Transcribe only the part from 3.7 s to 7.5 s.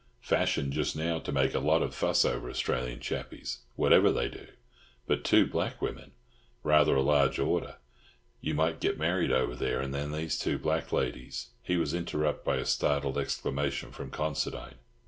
whatever they do. But two black women—rather a large